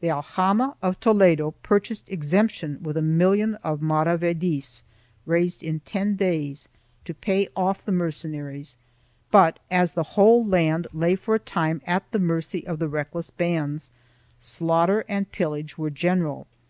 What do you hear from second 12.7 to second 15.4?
the reckless bands, slaughter and